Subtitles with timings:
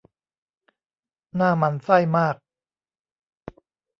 [1.39, 2.35] น่าหมั่นไส้มาก